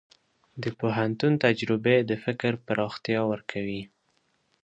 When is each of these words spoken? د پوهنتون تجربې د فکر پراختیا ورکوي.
د 0.63 0.65
پوهنتون 0.79 1.33
تجربې 1.45 1.97
د 2.09 2.11
فکر 2.23 2.51
پراختیا 2.65 3.21
ورکوي. 3.31 3.83